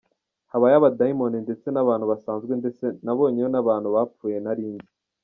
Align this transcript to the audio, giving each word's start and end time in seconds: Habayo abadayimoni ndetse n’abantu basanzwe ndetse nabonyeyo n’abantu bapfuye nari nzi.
Habayo 0.51 0.75
abadayimoni 0.77 1.37
ndetse 1.45 1.67
n’abantu 1.71 2.05
basanzwe 2.11 2.53
ndetse 2.61 2.85
nabonyeyo 3.03 3.49
n’abantu 3.51 3.87
bapfuye 3.95 4.37
nari 4.41 4.65
nzi. 4.75 4.89